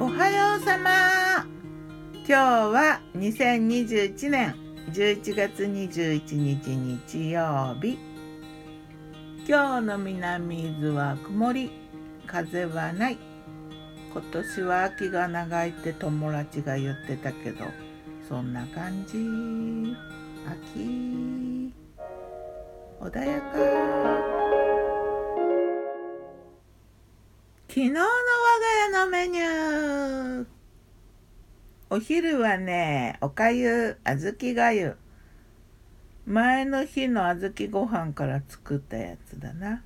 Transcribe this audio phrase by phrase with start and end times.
[0.00, 1.44] おはようさま。
[2.26, 4.54] 今日は2021年
[4.90, 7.98] 11月21日日曜日。
[9.46, 11.70] 今日の南伊豆は曇り。
[12.26, 13.18] 風はない。
[14.10, 17.66] 今年は秋が長いって友達が言ってたけど
[18.26, 19.18] そんな感じ。
[20.46, 21.70] 秋。
[23.00, 24.43] 穏やか。
[27.74, 30.46] 昨日の我が家のメニュー。
[31.90, 34.96] お昼はねおかゆ小豆がゆ。
[36.24, 39.82] 前の日の小豆ご飯から作ったやつだな。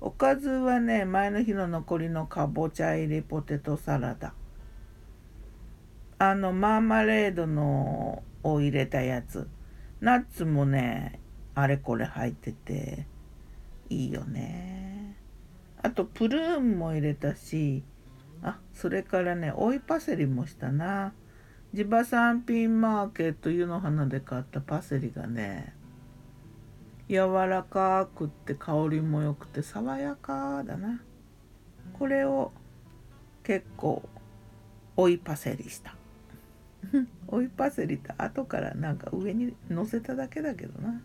[0.00, 4.34] おかずはね前の日の残りのかぼちゃ入りポテトサラダ。
[6.20, 9.48] あのマーマレードのを入れたやつ。
[10.00, 11.18] ナッツもね
[11.56, 13.04] あれこれ入ってて
[13.90, 15.16] いいよね。
[15.82, 17.82] あとプルーンも入れたし
[18.42, 21.12] あそれからね追いパセリもしたな。
[21.74, 25.74] 地場産品マーケット湯の花で買ったパセリがね
[27.08, 31.00] 柔らかくって香りも良くて爽やかだな。
[31.94, 32.52] これを
[33.42, 34.02] 結構
[34.96, 35.94] 追いパセリした。
[37.28, 41.00] 追いパセリって後からなんか上に乗せただけだけどな。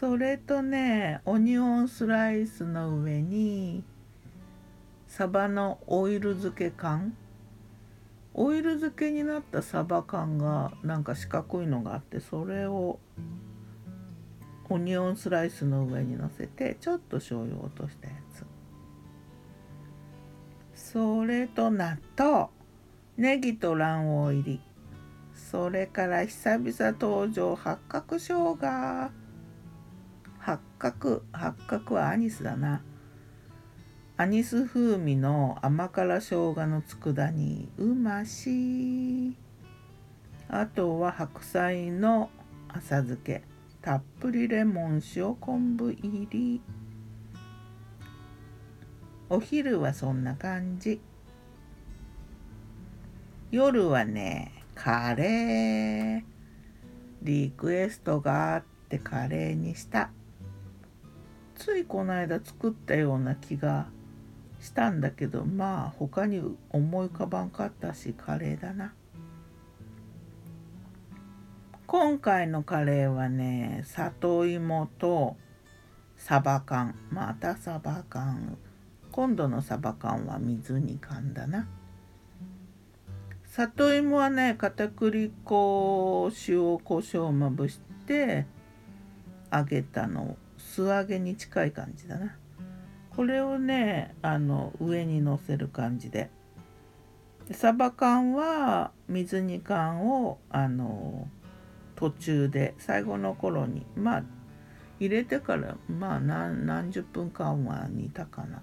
[0.00, 3.84] それとねオニオンスライスの上に
[5.06, 7.14] サバのオイル漬け缶。
[8.32, 12.98] オイル漬けになったサバ缶がなんか四角いのがあってそれを
[14.70, 18.46] オニオンスライスの上にのせてちょっと醤油を落としたやつ。
[20.74, 22.46] それと納豆
[23.18, 24.60] ネギと卵黄入り。
[25.34, 29.19] それから久々登場八角生姜。
[30.80, 32.82] 角八角はアニスだな。
[34.16, 39.36] アニス風味の甘辛生姜の佃煮うまし。
[40.48, 42.30] あとは白菜の
[42.68, 43.42] 浅漬け。
[43.82, 46.62] たっぷりレモン塩昆布入り。
[49.28, 50.98] お昼はそんな感じ。
[53.50, 56.22] 夜はねカレー。
[57.22, 60.10] リクエストがあってカレーにした。
[61.60, 63.86] ついこの間作ったような気が
[64.60, 68.94] したんだけどまあ他に思い浮かばんかったしカレーだな。
[71.86, 75.36] 今回のカレーはね里芋と
[76.16, 76.94] サバ缶。
[77.10, 78.56] またサバ缶。
[79.12, 81.68] 今度のサバ缶は水煮缶だな。
[83.44, 88.46] 里芋はね片栗粉塩コショウをまぶして
[89.52, 90.38] 揚げたの。
[90.68, 92.36] 素揚げに近い感じだな。
[93.10, 96.30] これをねあの上にのせる感じで
[97.50, 101.26] サバ缶は水煮缶をあの
[101.96, 104.22] 途中で最後の頃にまあ
[105.00, 108.62] 入れてからまあ何何十分間は煮たかな。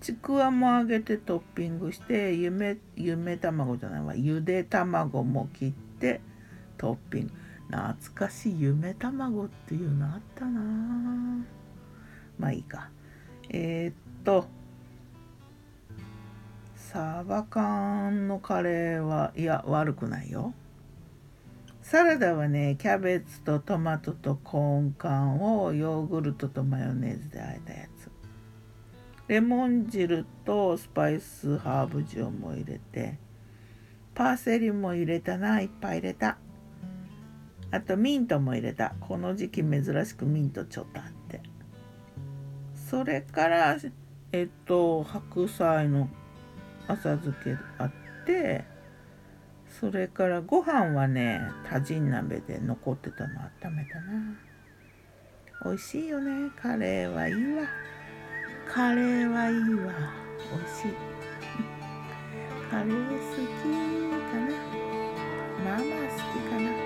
[0.00, 4.14] ちくわも揚げてトッピングしてゆめゆめ卵じゃないわ。
[4.14, 6.22] ゆで卵も切って
[6.78, 7.32] トッピング。
[7.70, 10.60] 懐かしいゆめ卵っていうのあったな。
[12.38, 12.90] まあいいか。
[13.48, 14.46] えー、っと
[16.74, 20.52] サバ缶のカレーはいや悪くないよ。
[21.82, 28.10] サラダはねキャベツとトマトとコーン缶をヨーグルトとマヨネーズで和えたやつ。
[29.28, 33.16] レモン汁とスパイスハーブ塩も入れて
[34.14, 36.36] パーセリも入れたないっぱい入れた。
[37.72, 38.94] あとミントも入れた。
[39.00, 41.40] この時期珍しくミントちょっとあって。
[42.74, 43.76] それから
[44.32, 46.08] えっと白菜の
[46.88, 47.92] 浅漬けあっ
[48.26, 48.64] て
[49.68, 54.50] それからご飯はね多人鍋で残ってたの温めたな。
[55.62, 56.50] 美味しいよね。
[56.60, 57.68] カレーはいいわ。
[58.66, 59.92] カレーはいいわ。
[60.50, 60.94] 美味しい。
[62.70, 64.70] カレー好きかな。
[65.62, 66.79] まあまあ好きかな。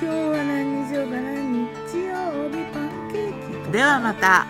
[0.00, 1.22] 今日は何にしようかな。
[1.30, 1.66] 日
[2.06, 4.46] 曜日パンケーキではまた。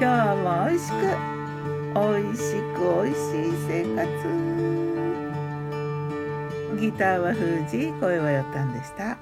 [0.00, 0.94] 今日も美味しく
[1.98, 4.06] おいしくおいしい生活。
[6.80, 9.18] ギターは封じ声はよったんでした